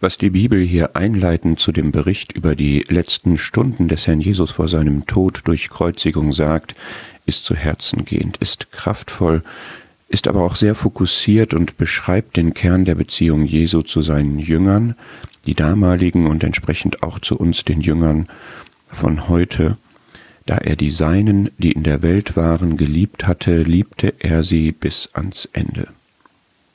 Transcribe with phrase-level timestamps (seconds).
[0.00, 4.50] Was die Bibel hier einleitend zu dem Bericht über die letzten Stunden des Herrn Jesus
[4.50, 6.74] vor seinem Tod durch Kreuzigung sagt,
[7.26, 9.42] ist zu Herzen gehend, ist kraftvoll,
[10.08, 14.94] ist aber auch sehr fokussiert und beschreibt den Kern der Beziehung Jesu zu seinen Jüngern,
[15.46, 18.28] die damaligen und entsprechend auch zu uns den Jüngern
[18.90, 19.76] von heute.
[20.46, 25.08] Da er die Seinen, die in der Welt waren, geliebt hatte, liebte er sie bis
[25.14, 25.88] ans Ende.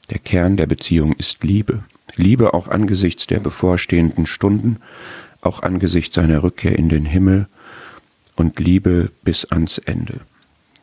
[0.10, 1.84] Der Kern der Beziehung ist Liebe.
[2.18, 4.78] Liebe auch angesichts der bevorstehenden Stunden,
[5.42, 7.48] auch angesichts seiner Rückkehr in den Himmel
[8.36, 10.22] und Liebe bis ans Ende.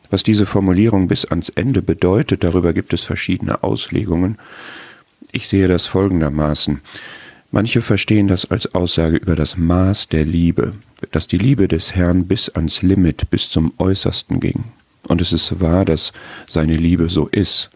[0.09, 4.37] Was diese Formulierung bis ans Ende bedeutet, darüber gibt es verschiedene Auslegungen.
[5.31, 6.79] Ich sehe das folgendermaßen.
[7.51, 10.73] Manche verstehen das als Aussage über das Maß der Liebe,
[11.11, 14.65] dass die Liebe des Herrn bis ans Limit, bis zum Äußersten ging.
[15.07, 16.11] Und es ist wahr, dass
[16.47, 17.69] seine Liebe so ist.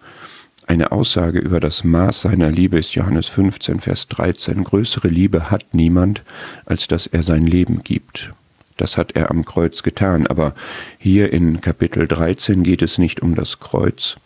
[0.68, 4.64] Eine Aussage über das Maß seiner Liebe ist Johannes 15, Vers 13.
[4.64, 6.24] Größere Liebe hat niemand,
[6.66, 8.32] als dass er sein Leben gibt.
[8.78, 10.28] Das hat er am Kreuz getan.
[10.28, 10.54] Aber
[11.00, 14.18] hier in Kapitel 13 geht es nicht um das Kreuz,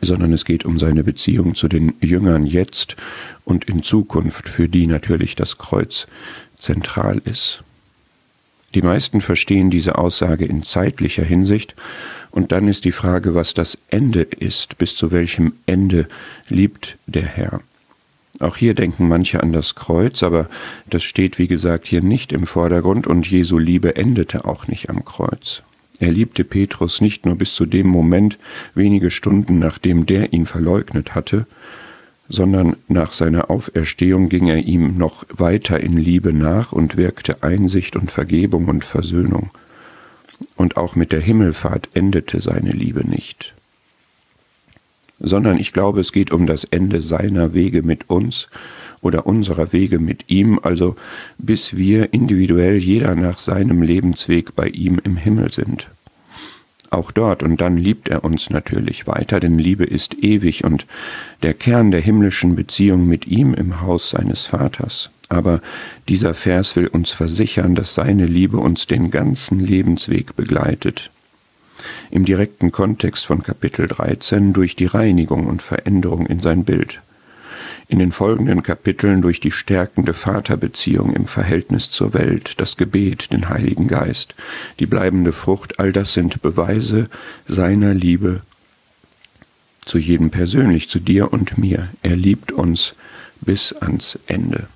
[0.00, 2.96] sondern es geht um seine Beziehung zu den Jüngern jetzt
[3.44, 6.06] und in Zukunft, für die natürlich das Kreuz
[6.58, 7.62] zentral ist.
[8.74, 11.74] Die meisten verstehen diese Aussage in zeitlicher Hinsicht,
[12.32, 16.08] und dann ist die Frage, was das Ende ist, bis zu welchem Ende
[16.48, 17.60] liebt der Herr.
[18.40, 20.48] Auch hier denken manche an das Kreuz, aber
[20.90, 25.04] das steht, wie gesagt, hier nicht im Vordergrund und Jesu Liebe endete auch nicht am
[25.04, 25.62] Kreuz.
[26.00, 28.38] Er liebte Petrus nicht nur bis zu dem Moment,
[28.74, 31.46] wenige Stunden nachdem der ihn verleugnet hatte,
[32.28, 37.94] sondern nach seiner Auferstehung ging er ihm noch weiter in Liebe nach und wirkte Einsicht
[37.94, 39.50] und Vergebung und Versöhnung.
[40.56, 43.54] Und auch mit der Himmelfahrt endete seine Liebe nicht
[45.22, 48.48] sondern ich glaube, es geht um das Ende seiner Wege mit uns
[49.00, 50.96] oder unserer Wege mit ihm, also
[51.38, 55.88] bis wir individuell jeder nach seinem Lebensweg bei ihm im Himmel sind.
[56.92, 60.86] Auch dort, und dann liebt er uns natürlich weiter, denn Liebe ist ewig und
[61.42, 65.10] der Kern der himmlischen Beziehung mit ihm im Haus seines Vaters.
[65.30, 65.62] Aber
[66.10, 71.10] dieser Vers will uns versichern, dass seine Liebe uns den ganzen Lebensweg begleitet,
[72.10, 77.00] im direkten Kontext von Kapitel 13 durch die Reinigung und Veränderung in sein Bild,
[77.92, 83.50] in den folgenden Kapiteln durch die stärkende Vaterbeziehung im Verhältnis zur Welt, das Gebet, den
[83.50, 84.34] Heiligen Geist,
[84.78, 87.08] die bleibende Frucht, all das sind Beweise
[87.46, 88.40] seiner Liebe
[89.84, 91.90] zu jedem persönlich, zu dir und mir.
[92.02, 92.94] Er liebt uns
[93.42, 94.68] bis ans Ende.